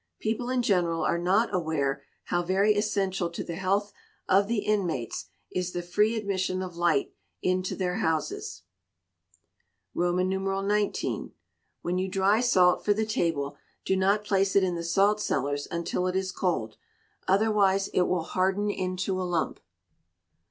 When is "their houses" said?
7.75-8.63